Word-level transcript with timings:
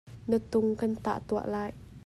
Na 0.29 0.37
tung 0.51 0.67
kan 0.79 0.91
tah 1.03 1.19
tuah 1.27 1.45
lai. 1.53 1.71